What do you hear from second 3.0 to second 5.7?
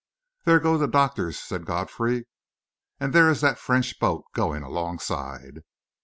there is that French boat going alongside."